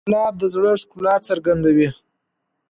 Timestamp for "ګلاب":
0.09-0.33